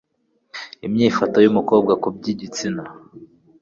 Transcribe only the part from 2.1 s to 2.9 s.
byigitsina